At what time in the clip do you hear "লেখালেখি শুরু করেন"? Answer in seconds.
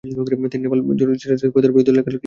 1.91-2.19